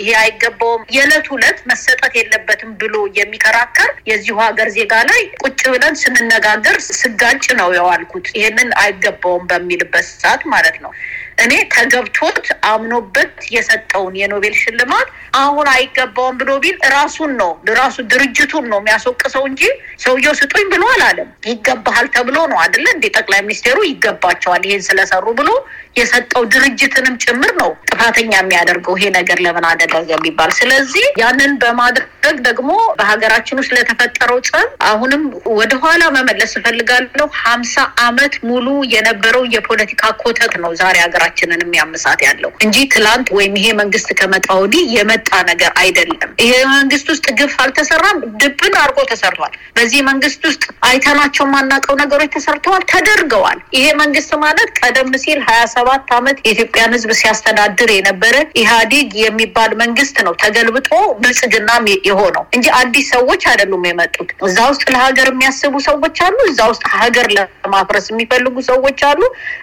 ይሄ 0.00 0.10
አይገባውም 0.22 0.84
የዕለት 0.96 1.26
ሁለት 1.34 1.60
መሰጠት 1.70 2.12
የለበትም 2.20 2.72
ብሎ 2.82 2.94
የሚከራከር 3.20 3.90
የዚሁ 4.10 4.36
ሀገር 4.44 4.70
ዜጋ 4.76 4.94
ላይ 5.10 5.22
ቁጭ 5.44 5.60
ብለን 5.72 5.96
ስንነጋገር 6.02 6.76
ስጋጭ 6.92 7.44
ነው 7.56 7.65
የዋልኩት። 7.74 8.26
ይሄንን 8.34 8.70
አይገባውም 8.76 9.44
በሚልበት 9.50 10.06
ሰዓት 10.14 10.42
ማለት 10.46 10.76
ነው። 10.84 10.92
እኔ 11.38 11.52
ተገብቶት 11.74 12.38
አምኖበት 12.70 13.34
የሰጠውን 13.54 14.14
የኖቤል 14.20 14.54
ሽልማት 14.60 15.08
አሁን 15.40 15.66
አይገባውም 15.72 16.36
ብሎ 16.40 16.50
ቢል 16.62 16.76
ራሱን 16.94 17.32
ነው 17.40 17.50
ራሱ 17.78 17.96
ድርጅቱን 18.12 18.64
ነው 18.70 18.78
የሚያስወቅሰው 18.80 19.42
እንጂ 19.50 19.62
ሰውየው 20.04 20.34
ስጡኝ 20.40 20.66
ብሎ 20.72 20.84
አላለም። 20.94 21.28
ይገባሃል 21.50 22.06
ተብሎ 22.14 22.36
ነው 22.52 22.58
አይደለ 22.62 22.86
እንዴ? 22.94 23.04
ጠቅላይ 23.16 23.40
ሚኒስቴሩ 23.46 23.78
ይገባቸዋል 23.86 24.62
ይሄን 24.68 24.84
ስለሰሩ 24.88 25.26
ብሎ 25.40 25.50
የሰጠው 25.98 26.42
ድርጅትንም 26.54 27.14
ጭምር 27.24 27.52
ነው 27.60 27.70
ጥፋተኛ 27.90 28.32
የሚያደርገው 28.38 28.94
ይሄ 28.98 29.06
ነገር 29.18 29.38
ለምን 29.46 29.66
አደረገ 29.70 30.08
የሚባል። 30.14 30.50
ስለዚህ 30.58 31.06
ያንን 31.22 31.52
በማድረግ 31.62 32.08
ደግሞ 32.48 32.70
በሀገራችን 32.98 33.60
ውስጥ 33.60 33.72
ለተፈጠረው 33.76 34.40
ጸብ 34.48 34.68
አሁንም 34.90 35.22
ወደኋላ 35.58 36.02
መመለስ 36.16 36.52
እፈልጋለሁ። 36.58 37.26
ሀምሳ 37.42 37.74
አመት 38.06 38.34
ሙሉ 38.48 38.66
የነበረው 38.94 39.44
የፖለቲካ 39.54 40.02
ኮተት 40.22 40.54
ነው 40.64 40.72
ዛሬ 40.80 40.96
ሀገራችንን 41.28 41.60
የሚያምሳት 41.64 42.20
ያለው 42.26 42.50
እንጂ 42.64 42.76
ትላንት 42.92 43.28
ወይም 43.36 43.54
ይሄ 43.58 43.68
መንግስት 43.80 44.08
ከመጣ 44.18 44.46
ወዲህ 44.60 44.82
የመጣ 44.96 45.30
ነገር 45.48 45.70
አይደለም። 45.80 46.30
ይሄ 46.42 46.52
መንግስት 46.72 47.06
ውስጥ 47.12 47.26
ግፍ 47.38 47.54
አልተሰራም፣ 47.64 48.18
ድብን 48.40 48.74
አድርጎ 48.80 48.98
ተሰርቷል። 49.10 49.54
በዚህ 49.76 50.00
መንግስት 50.08 50.42
ውስጥ 50.48 50.64
አይተናቸው 50.88 51.44
የማናውቀው 51.46 51.96
ነገሮች 52.02 52.30
ተሰርተዋል፣ 52.36 52.82
ተደርገዋል። 52.92 53.58
ይሄ 53.76 53.86
መንግስት 54.02 54.32
ማለት 54.44 54.70
ቀደም 54.80 55.10
ሲል 55.24 55.40
ሀያ 55.48 55.62
ሰባት 55.74 56.12
አመት 56.18 56.38
የኢትዮጵያን 56.42 56.94
ህዝብ 56.96 57.12
ሲያስተዳድር 57.20 57.92
የነበረ 57.96 58.34
ኢህአዴግ 58.62 59.10
የሚባል 59.24 59.72
መንግስት 59.82 60.16
ነው 60.26 60.34
ተገልብጦ 60.42 60.90
ብልጽግና 61.20 61.70
የሆነው 62.08 62.44
እንጂ 62.56 62.66
አዲስ 62.78 63.06
ሰዎች 63.16 63.42
አይደሉም 63.50 63.84
የመጡት። 63.88 64.30
እዛ 64.46 64.58
ውስጥ 64.70 64.84
ለሀገር 64.94 65.28
የሚያስቡ 65.32 65.74
ሰዎች 65.88 66.16
አሉ። 66.26 66.38
እዛ 66.50 66.60
ውስጥ 66.72 66.84
ሀገር 66.96 67.26
ለማፍረስ 67.36 68.06
የሚፈልጉ 68.12 68.56
ሰዎች 68.70 69.00
አሉ። 69.10 69.20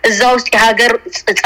እዛ 0.09 0.21
ውስጥ 0.35 0.47
የሀገር 0.55 0.91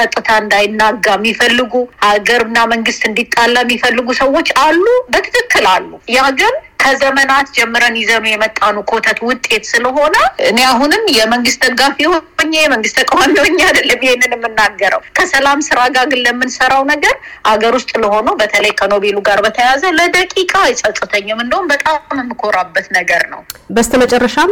ጸጥታ 0.09 0.29
እንዳይናጋ 0.41 1.05
የሚፈልጉ 1.17 1.73
ሀገርና 2.05 2.57
መንግስት 2.71 3.01
እንዲጣላ 3.09 3.55
የሚፈልጉ 3.63 4.07
ሰዎች 4.19 4.47
አሉ። 4.63 4.83
በትክክል 5.13 5.65
አሉ። 5.73 5.89
ያ 6.15 6.23
ግን 6.39 6.55
ከዘመናት 6.79 7.47
ጀምረን 7.57 7.95
ይዘኑ 7.99 8.25
የመጣኑ 8.29 8.77
ኮተት 8.91 9.19
ውጤት 9.27 9.63
ስለሆነ 9.71 10.15
እኔ 10.49 10.59
አሁንም 10.71 11.03
የመንግስት 11.17 11.59
ደጋፊ 11.65 11.97
ሆኜ 12.09 12.53
የመንግስት 12.57 12.95
ተቃዋሚ 13.01 13.33
ሆኜ 13.43 13.59
አይደለም 13.67 14.03
ይሄንን 14.05 14.33
የምናገረው። 14.35 15.01
ከሰላም 15.17 15.59
ስራ 15.67 15.79
ጋር 15.95 16.05
ግን 16.11 16.21
ለምንሰራው 16.25 16.83
ነገር 16.91 17.15
አገር 17.51 17.73
ውስጥ 17.77 17.91
ለሆነው 18.03 18.35
በተለይ 18.41 18.73
ከኖቤሉ 18.79 19.17
ጋር 19.27 19.39
በተያያዘ 19.45 19.83
ለደቂቃ 19.97 20.53
አይጸጽተኝም። 20.65 21.41
እንደውም 21.43 21.67
በጣም 21.73 21.95
የምኮራበት 22.19 22.87
ነገር 22.97 23.23
ነው። 23.33 23.41
በስተመጨረሻም 23.77 24.51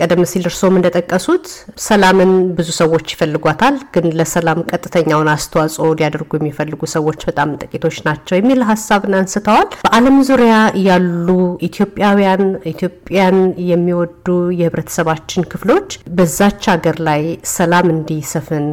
ቀደም 0.00 0.22
ሲል 0.30 0.44
እርስዎም 0.46 0.78
እንደጠቀሱት 0.78 1.46
ሰላምን 1.86 2.32
ብዙ 2.58 2.68
ሰዎች 2.80 3.06
ይፈልጓታል፣ 3.14 3.76
ግን 3.94 4.06
ለሰላም 4.18 4.60
ቀጥተኛውን 4.70 5.30
አስተዋጽኦ 5.34 5.88
ሊያደርጉ 5.98 6.30
የሚፈልጉ 6.38 6.80
ሰዎች 6.96 7.20
በጣም 7.28 7.48
ጥቂቶች 7.62 7.96
ናቸው 8.06 8.34
የሚል 8.38 8.60
ሀሳብን 8.70 9.14
አንስተዋል። 9.18 9.68
በዓለም 9.86 10.16
ዙሪያ 10.28 10.54
ያሉ 10.86 11.28
ኢትዮጵያውያን 11.66 12.42
ኢትዮጵያን 12.70 13.36
የሚወዱ 13.70 14.26
የህብረተሰባችን 14.58 15.48
ክፍሎች 15.52 15.88
በዛች 16.16 16.62
ሀገር 16.72 16.98
ላይ 17.08 17.22
ሰላም 17.54 17.86
እንዲሰፍን 17.94 18.66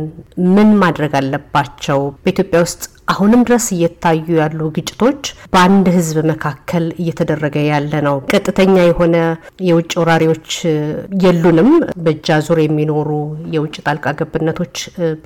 ምን 0.55 0.71
ማድረግ 0.83 1.13
አለባቸው? 1.19 2.01
በኢትዮጵያ 2.23 2.59
ውስጥ 2.65 2.81
አሁንም 3.13 3.41
ድረስ 3.47 3.65
እየታዩ 3.75 4.25
ያሉ 4.37 4.59
ግጭቶች 4.75 5.21
በአንድ 5.53 5.87
ህዝብ 5.95 6.17
መካከል 6.29 6.85
እየተደረገ 7.01 7.55
ያለ 7.67 7.93
ነው። 8.05 8.15
ቀጥተኛ 8.31 8.75
የሆነ 8.83 9.15
የውጭ 9.67 9.91
ወራሪዎች 10.01 10.47
የሉንም። 11.23 11.69
በእጅ 12.05 12.27
አዙር 12.35 12.59
የሚኖሩ 12.63 13.09
የውጭ 13.55 13.75
ጣልቃ 13.85 14.13
ገብነቶች 14.21 14.75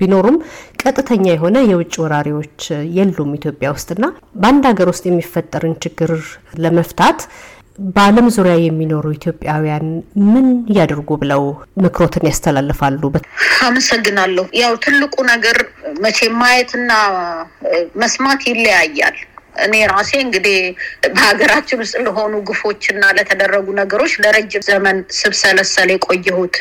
ቢኖሩም 0.00 0.38
ቀጥተኛ 0.82 1.26
የሆነ 1.30 1.56
የውጭ 1.70 1.94
ወራሪዎች 2.04 2.58
የሉም 2.98 3.30
ኢትዮጵያ 3.38 3.70
ውስጥና 3.76 4.04
በአንድ 4.40 4.66
ሀገር 4.70 4.90
ውስጥ 4.92 5.04
የሚፈጠርን 5.08 5.76
ችግር 5.84 6.12
ለመፍታት 6.64 7.20
በዓለም 7.78 8.26
ዙሪያ 8.34 8.54
የሚኖሩ 8.58 9.06
ኢትዮጵያውያን 9.16 9.84
ምን 10.28 10.46
ያደርጉ 10.76 11.10
ብለው 11.20 11.42
ምክሮትን 11.84 12.24
ያስተላልፋሉ? 12.28 13.02
አመሰግናለሁ። 13.66 14.44
ያው 14.60 14.72
ትልቁ 14.84 15.14
ነገር 15.30 15.56
መቼ 16.04 16.18
ማየትና 16.40 16.90
መስማት 18.02 18.40
ይለያያል። 18.50 19.18
እኔ 19.58 19.74
ራሴ 19.92 20.10
እንግዲህ 20.24 20.58
በሀገራችን 21.14 21.80
ውስጥ 21.82 21.96
ለሆኑ 22.04 22.34
ግፎች 22.48 22.82
እና 22.92 23.04
ለተደረጉ 23.16 23.66
ነገሮች 23.80 24.12
ለረጅም 24.24 24.64
ዘመን 24.68 24.98
ስብሰለሰል 25.18 25.90
የቆየሁት 25.94 26.58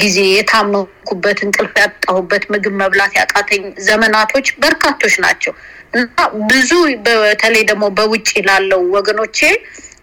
ጊዜ 0.00 0.18
የታመኩበት፣ 0.30 1.40
እንቅልፍ 1.46 1.74
ያጣሁበት፣ 1.82 2.44
ምግብ 2.52 2.74
መብላት 2.82 3.14
ያቃተኝ 3.20 3.64
ዘመናቶች 3.88 4.48
በርካቶች 4.62 5.16
ናቸው 5.26 5.54
እና 5.94 6.06
ብዙ 6.50 6.70
በተለይ 7.06 7.62
ደግሞ 7.70 7.84
በውጭ 7.98 8.30
ላለው 8.48 8.82
ወገኖቼ 8.96 9.38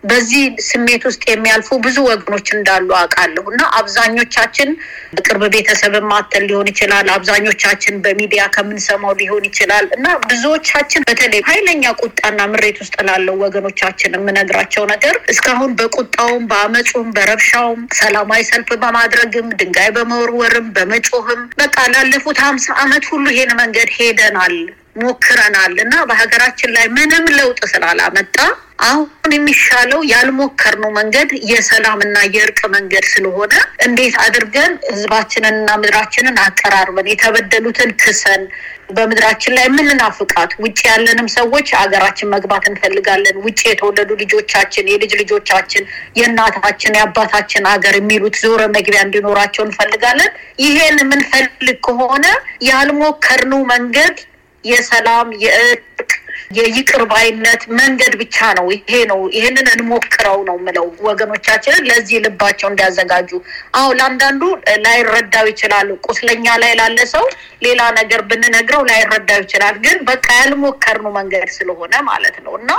በዚህ 0.05 0.43
ስሜት 0.67 1.03
ውስጥ 1.07 1.21
የሚያልፉ 1.29 1.77
ብዙ 1.85 1.97
ወገኖች 2.09 2.47
እንዳሉ 2.55 2.87
አውቃለሁ። 2.99 3.43
እና 3.51 3.63
አብዛኞቻችን 3.79 4.69
በቅርብ 5.15 5.43
ቤተሰብ 5.55 5.93
ማተል 6.09 6.43
ሊሆን 6.49 6.67
ይችላል። 6.71 7.07
አብዛኞቻችን 7.15 7.95
በሚዲያ 8.05 8.43
ከምንሰማው 8.55 9.13
ሊሆን 9.21 9.45
ይችላል። 9.49 9.87
እና 9.97 10.05
ብዙዎቻችን 10.27 11.05
በተለይ 11.09 11.41
ኃይለኛ 11.49 11.83
ቁጣና 12.01 12.39
ምሬት 12.53 12.79
ውስጥ 12.83 12.95
ላለው 13.07 13.37
ወገኖቻችን 13.45 14.17
የምነግራቸው 14.17 14.85
ነገር 14.93 15.15
እስካሁን 15.33 15.71
በቁጣውም 15.79 16.45
በአመፁም 16.51 17.07
በረብሻውም 17.17 17.81
ሰላማዊ 17.99 18.43
ሰልፍ 18.51 18.71
በማድረግም 18.83 19.49
ድንጋይ 19.59 19.89
በመወርወርም 19.97 20.67
በመጮህም 20.77 21.41
በቃ 21.61 21.77
ላለፉት 21.93 22.39
ሀምሳ 22.45 22.67
ዓመት 22.83 23.05
ሁሉ 23.11 23.25
ይሄን 23.33 23.53
መንገድ 23.61 23.89
ሄደናል 23.97 24.55
ሞክረናል። 25.01 25.73
እና 25.83 25.95
በሀገራችን 26.09 26.69
ላይ 26.75 26.85
ምንም 26.95 27.25
ለውጥ 27.37 27.59
ስላላመጣ 27.71 28.37
አሁን 28.79 29.05
የሚሻለው 29.35 29.99
ያልሞከርነው 30.09 30.89
መንገድ 30.97 31.29
የሰላምና 31.51 32.17
የእርቅ 32.33 32.59
መንገድ 32.73 33.05
ስለሆነ 33.11 33.53
እንዴት 33.85 34.15
አድርገን 34.23 34.73
ህዝባችንንና 34.89 35.69
ምድራችንን 35.81 36.37
አቀራርበን 36.43 37.09
የተበደሉትን 37.11 37.91
ክሰን 38.01 38.41
በምድራችን 38.89 39.55
ላይ 39.57 39.65
የምንናፍቃት 39.67 40.51
ውጭ 40.63 40.79
ያለንም 40.89 41.27
ሰዎች 41.35 41.67
ሀገራችን 41.79 42.31
መግባት 42.33 42.65
እንፈልጋለን። 42.71 43.39
ውጭ 43.45 43.61
የተወለዱ 43.67 44.11
ልጆቻችን፣ 44.21 44.91
የልጅ 44.91 45.13
ልጆቻችን 45.21 45.87
የእናታችን 46.19 46.97
የአባታችን 46.97 47.69
ሀገር 47.71 47.95
የሚሉት 47.99 48.37
ዞረ 48.43 48.61
መግቢያ 48.75 49.01
እንዲኖራቸው 49.07 49.65
እንፈልጋለን። 49.67 50.31
ይሄን 50.65 50.99
የምንፈልግ 51.03 51.79
ከሆነ 51.87 52.25
ያልሞከርነው 52.69 53.63
መንገድ 53.73 54.17
የሰላም 54.63 55.27
የእርቅ 55.43 56.11
የይቅር 56.51 57.01
ባይነት 57.11 57.61
መንገድ 57.79 58.13
ብቻ 58.21 58.37
ነው። 58.57 58.65
ይሄ 58.75 58.99
ነው። 59.11 59.19
ይሄንን 59.35 59.67
እንሞክረው 59.73 60.37
ነው 60.49 60.57
ምለው 60.65 60.87
ወገኖቻችንን 61.07 61.87
ለዚህ 61.89 62.17
ልባቸው 62.25 62.67
እንዲያዘጋጁ። 62.71 63.29
አሁ 63.75 63.87
ለአንዳንዱ 63.99 64.41
ላይረዳው 64.85 65.47
ይችላል። 65.51 65.89
ቁስለኛ 66.07 66.45
ላይ 66.63 66.73
ላለ 66.79 66.97
ሰው 67.13 67.25
ሌላ 67.65 67.81
ነገር 67.99 68.21
ብንነግረው 68.29 68.83
ላይረዳው 68.89 69.41
ይችላል። 69.45 69.77
ግን 69.85 69.97
በቃ 70.09 70.27
ያልሞከርነው 70.39 71.13
መንገድ 71.19 71.49
ስለሆነ 71.57 71.93
ማለት 72.09 72.37
ነው 72.45 72.55
እና 72.59 72.71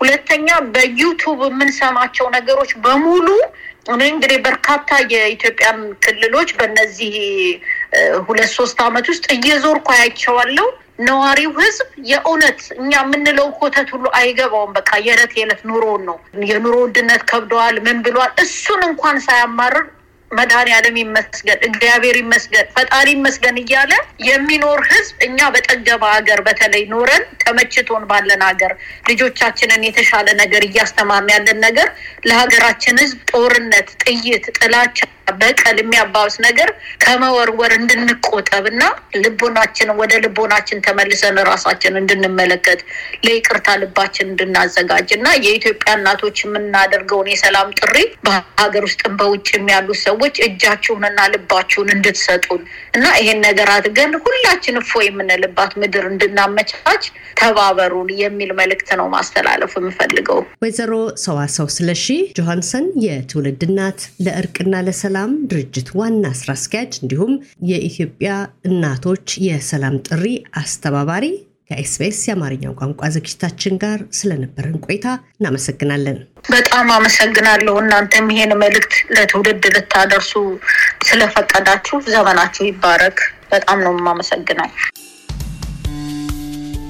ሁለተኛ 0.00 0.48
በዩቱብ 0.74 1.40
የምንሰማቸው 1.48 2.28
ነገሮች 2.36 2.72
በሙሉ 2.84 3.28
እኔ 3.88 4.02
እንግዲህ 4.10 4.38
በርካታ 4.44 4.80
የኢትዮጵያን 5.12 5.80
ክልሎች 6.04 6.50
በእነዚህ 6.58 7.14
ሁለት 8.26 8.50
ሶስት 8.54 8.78
አመት 8.84 9.06
ውስጥ 9.12 9.26
እየዞርኩ 9.34 9.88
አያቸዋለሁ። 9.94 10.68
ነዋሪው 10.98 11.52
ህዝብ 11.58 11.80
የእውነት 12.10 12.60
እኛ 12.76 12.92
የምንለው 13.00 13.48
ኮተት 13.58 13.88
ሁሉ 13.94 14.06
አይገባውም። 14.18 14.74
በቃ 14.76 14.90
የዕለት 15.06 15.32
የዕለት 15.38 15.62
ኑሮውን 15.68 16.02
ነው። 16.08 16.16
የኑሮ 16.50 16.74
ውድነት 16.84 17.24
ከብደዋል፣ 17.30 17.76
ምን 17.86 17.98
ብሏል፣ 18.04 18.32
እሱን 18.44 18.82
እንኳን 18.88 19.18
ሳያማርር 19.26 19.84
መድኃኒዓለም 20.30 20.96
ይመስገን፣ 21.00 21.58
እግዚአብሔር 21.66 22.16
ይመስገን፣ 22.20 22.66
ፈጣሪ 22.76 23.08
ይመስገን 23.16 23.56
እያለ 23.62 23.92
የሚኖር 24.28 24.80
ህዝብ 24.90 25.16
እኛ 25.26 25.48
በጠገበ 25.54 26.02
ሀገር 26.14 26.40
በተለይ 26.46 26.84
ኖረን 26.92 27.24
ተመችቶን 27.42 28.04
ባለን 28.10 28.42
ሀገር 28.48 28.72
ልጆቻችንን 29.08 29.84
የተሻለ 29.88 30.28
ነገር 30.42 30.64
እያስተማርን 30.68 31.30
ያለን 31.34 31.60
ነገር 31.66 31.90
ለሀገራችን 32.28 32.98
ህዝብ 33.02 33.20
ጦርነት፣ 33.32 33.90
ጥይት፣ 34.04 34.46
ጥላቻ 34.58 34.98
በቀል 35.34 35.76
የሚያባብስ 35.80 36.36
ነገር 36.46 36.68
ከመወርወር 37.04 37.72
እንድንቆጠብ 37.78 38.64
እና 38.70 38.82
ልቦናችንን 39.24 39.98
ወደ 40.00 40.12
ልቦናችን 40.24 40.82
ተመልሰን 40.86 41.38
ራሳችን 41.48 41.98
እንድንመለከት 42.00 42.80
ለይቅርታ 43.26 43.76
ልባችን 43.82 44.28
እንድናዘጋጅ 44.30 45.08
እና 45.16 45.26
የኢትዮጵያ 45.44 45.92
እናቶች 45.98 46.38
የምናደርገውን 46.44 47.30
የሰላም 47.32 47.74
ጥሪ 47.80 47.96
በሀገር 48.26 48.84
ውስጥም 48.88 49.16
በውጭም 49.20 49.66
ያሉ 49.74 49.88
ሰዎች 50.04 50.36
እጃችሁንና 50.48 51.20
ልባችሁን 51.34 51.90
እንድትሰጡን 51.96 52.62
እና 52.96 53.06
ይሄን 53.20 53.40
ነገር 53.48 53.70
አድርገን 53.76 54.14
ሁላችን 54.24 54.80
እፎ 54.82 55.02
የምንልባት 55.06 55.74
ምድር 55.82 56.06
እንድናመቻች 56.12 57.04
ተባበሩን 57.38 58.08
የሚል 58.20 58.50
መልእክት 58.58 58.90
ነው 58.98 59.06
ማስተላለፍ 59.14 59.72
የምፈልገው። 59.78 60.40
ወይዘሮ 60.64 60.92
ሰዋሰው 61.24 61.68
ስለሺ 61.76 62.04
ጆሃንሰን 62.38 62.86
የትውልድ 63.04 63.62
እናት 63.68 64.00
ለእርቅና 64.24 64.74
ለሰላም 64.86 65.12
ድርጅት 65.50 65.88
ዋና 65.98 66.26
ስራ 66.38 66.50
አስኪያጅ 66.56 66.92
እንዲሁም 67.00 67.32
የኢትዮጵያ 67.70 68.30
እናቶች 68.68 69.26
የሰላም 69.46 69.96
ጥሪ 70.08 70.24
አስተባባሪ 70.60 71.26
ከ 71.68 71.88
SBS 71.88 72.18
የአማርኛው 72.24 72.72
ቋንቋ 72.80 73.08
ዝግጅታችን 73.14 73.78
ጋር 73.82 74.00
ስለነበረን 74.18 74.76
ቆይታ 74.86 75.06
እናመሰግናለን። 75.34 76.18
በጣም 76.50 76.88
አመሰግናለሁ። 76.96 77.74
እናንተም 77.82 78.26
ይሄን 78.34 78.52
መልእክት 78.62 78.94
ለትውልድ 79.14 79.64
ልታደርሱ 79.76 80.32
ስለፈቀዳችሁ 81.08 81.98
ዘመናችሁ 82.08 82.64
ይባረክ። 82.68 83.20
በጣም 83.50 83.80
ነው 83.84 83.94
የማመሰግነው። 83.96 84.68